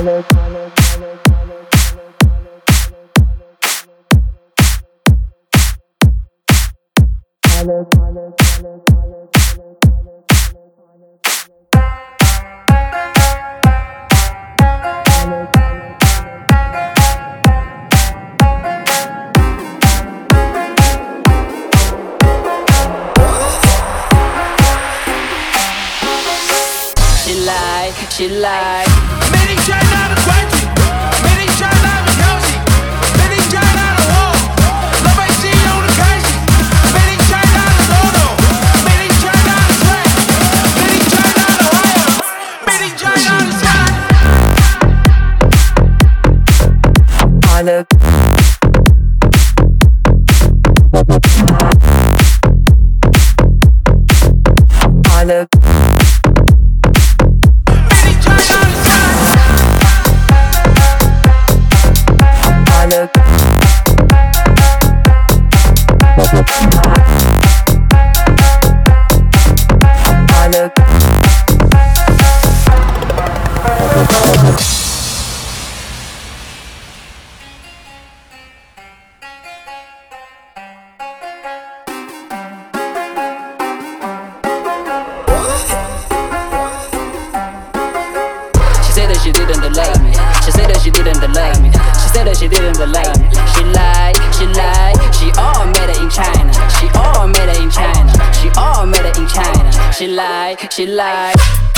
She 0.00 0.06
like, 27.44 28.10
she 28.10 28.28
like. 28.28 29.09
Father. 47.60 47.86
Father. 55.04 55.59
She 90.50 90.56
said 90.56 90.70
that 90.70 90.82
she 90.82 90.90
didn't 90.90 91.20
like 91.32 91.62
me. 91.62 91.70
She 91.70 92.08
said 92.10 92.26
that 92.26 92.36
she 92.36 92.48
didn't 92.48 92.74
like 92.90 93.14
me. 93.22 93.30
She 93.54 93.62
lied, 93.70 94.18
she 94.34 94.46
lied. 94.50 94.98
She 95.14 95.30
all 95.38 95.64
made 95.64 95.94
it 95.94 96.02
in 96.02 96.10
China. 96.10 96.50
She 96.74 96.90
all 96.98 97.28
made 97.28 97.48
it 97.48 97.62
in 97.62 97.70
China. 97.70 98.10
She 98.34 98.50
all 98.58 98.84
made 98.84 99.06
it 99.06 99.16
in 99.16 99.28
China. 99.28 99.92
She 99.92 100.08
lied, 100.08 100.72
she 100.72 100.86
lied. 100.86 101.69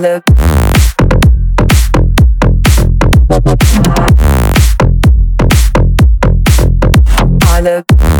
love. 0.00 0.22
I 7.42 7.60
love. 7.60 8.19